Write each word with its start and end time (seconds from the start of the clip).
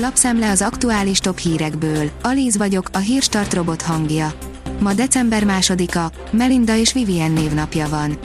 Lapszemle 0.00 0.50
az 0.50 0.62
aktuális 0.62 1.18
top 1.18 1.38
hírekből. 1.38 2.10
Alíz 2.22 2.56
vagyok, 2.56 2.88
a 2.92 2.98
hírstart 2.98 3.54
robot 3.54 3.82
hangja. 3.82 4.32
Ma 4.80 4.92
december 4.92 5.44
másodika, 5.44 6.10
Melinda 6.30 6.76
és 6.76 6.92
Vivien 6.92 7.30
névnapja 7.30 7.88
van. 7.88 8.18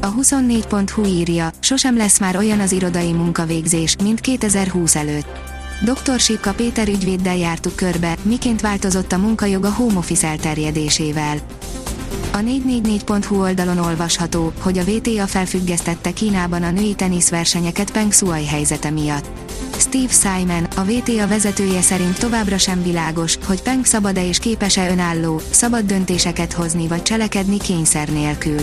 A 0.00 0.14
24.hu 0.14 1.04
írja, 1.04 1.50
sosem 1.60 1.96
lesz 1.96 2.20
már 2.20 2.36
olyan 2.36 2.60
az 2.60 2.72
irodai 2.72 3.12
munkavégzés, 3.12 3.96
mint 4.02 4.20
2020 4.20 4.96
előtt. 4.96 5.38
Dr. 5.84 6.18
Sipka 6.18 6.52
Péter 6.52 6.88
ügyvéddel 6.88 7.36
jártuk 7.36 7.76
körbe, 7.76 8.16
miként 8.22 8.60
változott 8.60 9.12
a 9.12 9.18
munkajog 9.18 9.64
a 9.64 9.72
home 9.72 9.98
office 9.98 10.28
elterjedésével. 10.28 11.36
A 12.32 12.38
444.hu 12.38 13.40
oldalon 13.40 13.78
olvasható, 13.78 14.52
hogy 14.60 14.78
a 14.78 14.84
VTA 14.84 15.26
felfüggesztette 15.26 16.12
Kínában 16.12 16.62
a 16.62 16.70
női 16.70 16.94
teniszversenyeket 16.94 17.90
Peng 17.90 18.12
Shuai 18.12 18.46
helyzete 18.46 18.90
miatt. 18.90 19.28
Steve 19.78 20.12
Simon, 20.12 20.64
a 20.76 20.84
VTA 20.84 21.28
vezetője 21.28 21.80
szerint 21.80 22.18
továbbra 22.18 22.58
sem 22.58 22.82
világos, 22.82 23.38
hogy 23.46 23.62
Peng 23.62 23.84
szabad-e 23.84 24.26
és 24.26 24.38
képes-e 24.38 24.90
önálló, 24.90 25.40
szabad 25.50 25.84
döntéseket 25.84 26.52
hozni 26.52 26.88
vagy 26.88 27.02
cselekedni 27.02 27.58
kényszer 27.58 28.08
nélkül. 28.08 28.60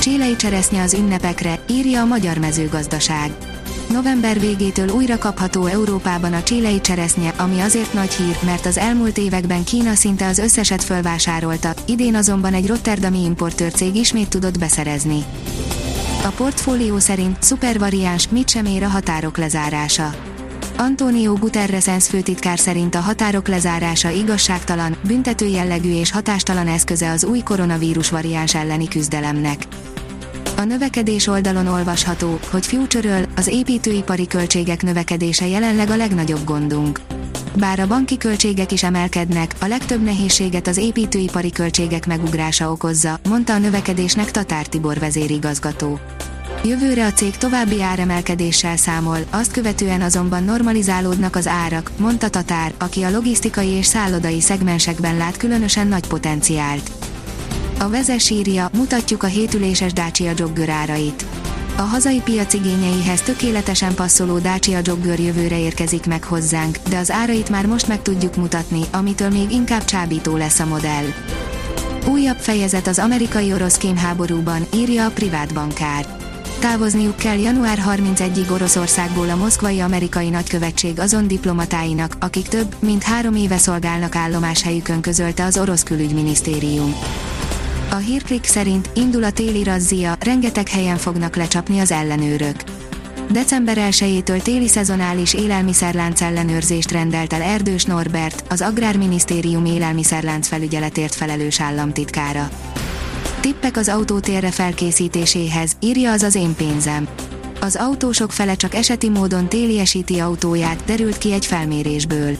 Csílei 0.00 0.36
cseresznye 0.36 0.82
az 0.82 0.94
ünnepekre, 0.94 1.64
írja 1.68 2.00
a 2.00 2.04
Magyar 2.04 2.38
Mezőgazdaság. 2.38 3.49
November 3.92 4.40
végétől 4.40 4.88
újra 4.88 5.18
kapható 5.18 5.66
Európában 5.66 6.32
a 6.32 6.42
csílei 6.42 6.80
cseresznye, 6.80 7.32
ami 7.36 7.60
azért 7.60 7.92
nagy 7.92 8.12
hír, 8.12 8.36
mert 8.44 8.66
az 8.66 8.78
elmúlt 8.78 9.18
években 9.18 9.64
Kína 9.64 9.94
szinte 9.94 10.26
az 10.26 10.38
összeset 10.38 10.84
fölvásárolta, 10.84 11.74
idén 11.86 12.14
azonban 12.14 12.54
egy 12.54 12.66
rotterdami 12.66 13.24
importőrcég 13.24 13.94
ismét 13.94 14.28
tudott 14.28 14.58
beszerezni. 14.58 15.24
A 16.24 16.28
portfólió 16.28 16.98
szerint 16.98 17.42
szupervariáns 17.42 18.28
mit 18.28 18.48
sem 18.48 18.64
ér 18.64 18.82
a 18.82 18.88
határok 18.88 19.36
lezárása. 19.36 20.14
Antonio 20.76 21.32
Guterres 21.32 21.88
ENSZ 21.88 22.08
főtitkár 22.08 22.58
szerint 22.58 22.94
a 22.94 23.00
határok 23.00 23.48
lezárása 23.48 24.10
igazságtalan, 24.10 24.96
büntető 25.06 25.46
jellegű 25.46 25.92
és 25.92 26.10
hatástalan 26.10 26.66
eszköze 26.66 27.10
az 27.10 27.24
új 27.24 27.38
koronavírus 27.38 28.10
variáns 28.10 28.54
elleni 28.54 28.88
küzdelemnek. 28.88 29.66
A 30.60 30.64
növekedés 30.64 31.26
oldalon 31.26 31.66
olvasható, 31.66 32.38
hogy 32.50 32.66
future 32.66 33.26
az 33.36 33.46
építőipari 33.46 34.26
költségek 34.26 34.82
növekedése 34.82 35.46
jelenleg 35.46 35.90
a 35.90 35.96
legnagyobb 35.96 36.44
gondunk. 36.44 37.00
Bár 37.56 37.80
a 37.80 37.86
banki 37.86 38.16
költségek 38.16 38.72
is 38.72 38.82
emelkednek, 38.82 39.54
a 39.60 39.66
legtöbb 39.66 40.02
nehézséget 40.02 40.66
az 40.66 40.76
építőipari 40.76 41.50
költségek 41.50 42.06
megugrása 42.06 42.72
okozza, 42.72 43.18
mondta 43.28 43.52
a 43.52 43.58
növekedésnek 43.58 44.30
Tatár 44.30 44.66
Tibor 44.66 44.98
vezérigazgató. 44.98 45.98
Jövőre 46.64 47.06
a 47.06 47.12
cég 47.12 47.36
további 47.36 47.82
áremelkedéssel 47.82 48.76
számol, 48.76 49.18
azt 49.30 49.52
követően 49.52 50.02
azonban 50.02 50.44
normalizálódnak 50.44 51.36
az 51.36 51.46
árak, 51.46 51.90
mondta 51.98 52.28
Tatár, 52.28 52.72
aki 52.78 53.02
a 53.02 53.10
logisztikai 53.10 53.68
és 53.68 53.86
szállodai 53.86 54.40
szegmensekben 54.40 55.16
lát 55.16 55.36
különösen 55.36 55.86
nagy 55.86 56.06
potenciált. 56.06 56.99
A 57.82 57.88
vezes 57.88 58.30
írja, 58.30 58.70
mutatjuk 58.72 59.22
a 59.22 59.26
hétüléses 59.26 59.92
Dacia 59.92 60.32
Jogger 60.36 60.68
árait. 60.68 61.24
A 61.76 61.82
hazai 61.82 62.20
piac 62.20 62.54
igényeihez 62.54 63.20
tökéletesen 63.22 63.94
passzoló 63.94 64.38
Dacia 64.38 64.78
Jogger 64.82 65.18
jövőre 65.18 65.58
érkezik 65.58 66.06
meg 66.06 66.24
hozzánk, 66.24 66.78
de 66.88 66.98
az 66.98 67.10
árait 67.10 67.48
már 67.48 67.66
most 67.66 67.88
meg 67.88 68.02
tudjuk 68.02 68.36
mutatni, 68.36 68.80
amitől 68.92 69.28
még 69.28 69.50
inkább 69.50 69.84
csábító 69.84 70.36
lesz 70.36 70.58
a 70.58 70.66
modell. 70.66 71.04
Újabb 72.08 72.36
fejezet 72.36 72.86
az 72.86 72.98
amerikai-orosz 72.98 73.76
kémháborúban, 73.76 74.66
írja 74.74 75.04
a 75.04 75.10
privát 75.10 75.54
bankár. 75.54 76.06
Távozniuk 76.58 77.16
kell 77.16 77.38
január 77.38 77.82
31-ig 77.88 78.52
Oroszországból 78.52 79.30
a 79.30 79.36
moszkvai 79.36 79.80
amerikai 79.80 80.28
nagykövetség 80.28 81.00
azon 81.00 81.26
diplomatáinak, 81.26 82.16
akik 82.18 82.48
több, 82.48 82.74
mint 82.78 83.02
három 83.02 83.34
éve 83.34 83.58
szolgálnak 83.58 84.16
állomáshelyükön 84.16 85.00
közölte 85.00 85.44
az 85.44 85.58
orosz 85.58 85.82
külügyminisztérium. 85.82 86.94
A 87.90 87.96
hírklik 87.96 88.44
szerint 88.44 88.90
indul 88.94 89.24
a 89.24 89.30
téli 89.30 89.62
razzia, 89.62 90.16
rengeteg 90.20 90.68
helyen 90.68 90.96
fognak 90.96 91.36
lecsapni 91.36 91.78
az 91.78 91.90
ellenőrök. 91.90 92.56
December 93.30 93.76
1-től 93.90 94.42
téli 94.42 94.68
szezonális 94.68 95.34
élelmiszerlánc 95.34 96.20
ellenőrzést 96.20 96.90
rendelt 96.90 97.32
el 97.32 97.42
Erdős 97.42 97.84
Norbert, 97.84 98.44
az 98.48 98.60
Agrárminisztérium 98.60 99.64
élelmiszerlánc 99.64 100.48
felügyeletért 100.48 101.14
felelős 101.14 101.60
államtitkára. 101.60 102.50
Tippek 103.40 103.76
az 103.76 103.88
autótérre 103.88 104.50
felkészítéséhez, 104.50 105.76
írja 105.80 106.12
az 106.12 106.22
az 106.22 106.34
én 106.34 106.54
pénzem. 106.54 107.08
Az 107.60 107.76
autósok 107.76 108.32
fele 108.32 108.54
csak 108.54 108.74
eseti 108.74 109.08
módon 109.08 109.48
téliesíti 109.48 110.18
autóját, 110.18 110.84
derült 110.84 111.18
ki 111.18 111.32
egy 111.32 111.46
felmérésből. 111.46 112.36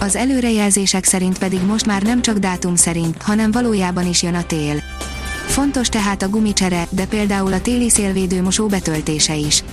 Az 0.00 0.16
előrejelzések 0.16 1.04
szerint 1.04 1.38
pedig 1.38 1.62
most 1.62 1.86
már 1.86 2.02
nem 2.02 2.22
csak 2.22 2.38
dátum 2.38 2.76
szerint, 2.76 3.22
hanem 3.22 3.50
valójában 3.50 4.06
is 4.06 4.22
jön 4.22 4.34
a 4.34 4.46
tél. 4.46 4.79
Fontos 5.50 5.88
tehát 5.88 6.22
a 6.22 6.28
gumicsere, 6.28 6.86
de 6.90 7.06
például 7.06 7.52
a 7.52 7.60
téli 7.60 7.90
szélvédő 7.90 8.42
mosó 8.42 8.66
betöltése 8.66 9.34
is. 9.34 9.64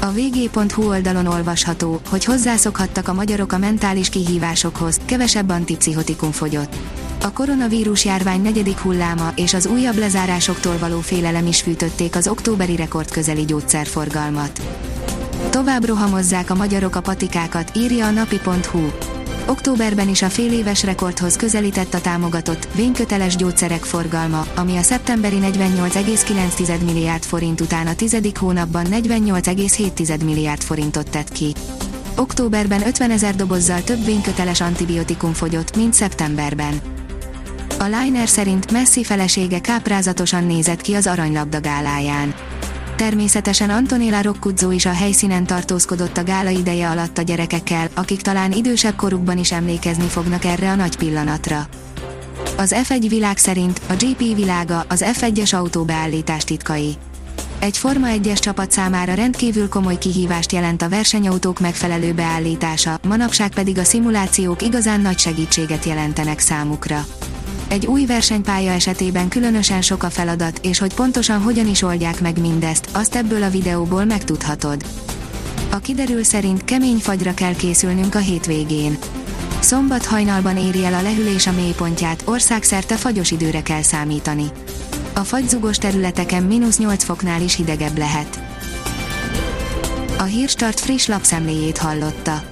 A 0.00 0.06
vg.hu 0.06 0.88
oldalon 0.88 1.26
olvasható, 1.26 2.00
hogy 2.08 2.24
hozzászokhattak 2.24 3.08
a 3.08 3.12
magyarok 3.12 3.52
a 3.52 3.58
mentális 3.58 4.08
kihívásokhoz, 4.08 5.00
kevesebb 5.04 5.50
antipszichotikum 5.50 6.30
fogyott. 6.30 6.76
A 7.22 7.32
koronavírus 7.32 8.04
járvány 8.04 8.42
negyedik 8.42 8.78
hulláma 8.78 9.32
és 9.36 9.54
az 9.54 9.66
újabb 9.66 9.98
lezárásoktól 9.98 10.78
való 10.78 11.00
félelem 11.00 11.46
is 11.46 11.60
fűtötték 11.60 12.16
az 12.16 12.28
októberi 12.28 12.76
rekord 12.76 13.10
közeli 13.10 13.44
gyógyszerforgalmat. 13.44 14.60
Tovább 15.50 15.84
rohamozzák 15.84 16.50
a 16.50 16.54
magyarok 16.54 16.96
a 16.96 17.00
patikákat, 17.00 17.76
írja 17.76 18.06
a 18.06 18.10
napi.hu. 18.10 18.88
Októberben 19.46 20.08
is 20.08 20.22
a 20.22 20.28
féléves 20.28 20.84
rekordhoz 20.84 21.36
közelített 21.36 21.94
a 21.94 22.00
támogatott, 22.00 22.68
vényköteles 22.74 23.36
gyógyszerek 23.36 23.84
forgalma, 23.84 24.46
ami 24.56 24.76
a 24.76 24.82
szeptemberi 24.82 25.38
48,9 25.40 26.84
milliárd 26.84 27.22
forint 27.22 27.60
után 27.60 27.86
a 27.86 27.94
tizedik 27.94 28.38
hónapban 28.38 28.86
48,7 28.90 30.24
milliárd 30.24 30.62
forintot 30.62 31.10
tett 31.10 31.32
ki. 31.32 31.54
Októberben 32.16 32.86
50 32.86 33.10
ezer 33.10 33.34
dobozzal 33.34 33.82
több 33.82 34.04
vényköteles 34.04 34.60
antibiotikum 34.60 35.32
fogyott, 35.32 35.76
mint 35.76 35.94
szeptemberben. 35.94 36.80
A 37.78 37.84
Liner 37.84 38.28
szerint 38.28 38.72
Messi 38.72 39.04
felesége 39.04 39.60
káprázatosan 39.60 40.44
nézett 40.44 40.80
ki 40.80 40.94
az 40.94 41.06
aranylabda 41.06 41.60
gáláján. 41.60 42.34
Természetesen 42.96 43.70
Antonella 43.70 44.22
Roccuzzó 44.22 44.70
is 44.70 44.86
a 44.86 44.92
helyszínen 44.92 45.46
tartózkodott 45.46 46.16
a 46.16 46.24
gála 46.24 46.50
ideje 46.50 46.90
alatt 46.90 47.18
a 47.18 47.22
gyerekekkel, 47.22 47.88
akik 47.94 48.20
talán 48.20 48.52
idősebb 48.52 48.96
korukban 48.96 49.38
is 49.38 49.52
emlékezni 49.52 50.06
fognak 50.06 50.44
erre 50.44 50.70
a 50.70 50.74
nagy 50.74 50.96
pillanatra. 50.96 51.66
Az 52.56 52.74
F1 52.88 53.06
világ 53.08 53.38
szerint 53.38 53.80
a 53.88 53.92
GP 53.92 54.34
világa 54.34 54.84
az 54.88 55.04
F1-es 55.12 55.54
autóbeállítás 55.54 56.44
titkai. 56.44 56.96
Egy 57.58 57.78
Forma 57.78 58.06
1-es 58.10 58.38
csapat 58.38 58.70
számára 58.70 59.14
rendkívül 59.14 59.68
komoly 59.68 59.98
kihívást 59.98 60.52
jelent 60.52 60.82
a 60.82 60.88
versenyautók 60.88 61.60
megfelelő 61.60 62.12
beállítása, 62.12 62.98
manapság 63.08 63.54
pedig 63.54 63.78
a 63.78 63.84
szimulációk 63.84 64.62
igazán 64.62 65.00
nagy 65.00 65.18
segítséget 65.18 65.84
jelentenek 65.84 66.38
számukra. 66.38 67.04
Egy 67.68 67.86
új 67.86 68.04
versenypálya 68.04 68.72
esetében 68.72 69.28
különösen 69.28 69.82
sok 69.82 70.02
a 70.02 70.10
feladat, 70.10 70.58
és 70.62 70.78
hogy 70.78 70.94
pontosan 70.94 71.40
hogyan 71.40 71.68
is 71.68 71.82
oldják 71.82 72.20
meg 72.20 72.40
mindezt, 72.40 72.88
azt 72.92 73.14
ebből 73.14 73.42
a 73.42 73.50
videóból 73.50 74.04
megtudhatod. 74.04 74.84
A 75.70 75.78
kiderül 75.78 76.24
szerint 76.24 76.64
kemény 76.64 76.98
fagyra 76.98 77.34
kell 77.34 77.54
készülnünk 77.54 78.14
a 78.14 78.18
hétvégén. 78.18 78.98
Szombat 79.60 80.06
hajnalban 80.06 80.56
éri 80.56 80.84
el 80.84 80.94
a 80.94 81.02
lehűlés 81.02 81.46
a 81.46 81.52
mélypontját, 81.52 82.22
országszerte 82.24 82.96
fagyos 82.96 83.30
időre 83.30 83.62
kell 83.62 83.82
számítani. 83.82 84.44
A 85.14 85.20
fagyzugos 85.20 85.78
területeken 85.78 86.42
mínusz 86.42 86.78
8 86.78 87.04
foknál 87.04 87.42
is 87.42 87.56
hidegebb 87.56 87.98
lehet. 87.98 88.40
A 90.18 90.22
Hírstart 90.22 90.80
friss 90.80 91.06
lapszemléjét 91.06 91.78
hallotta. 91.78 92.51